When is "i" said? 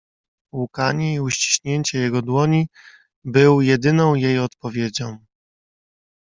1.15-1.19